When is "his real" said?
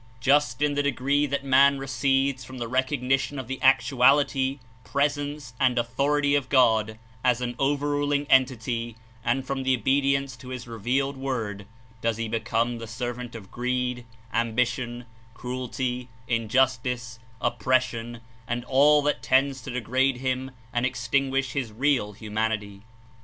21.53-22.13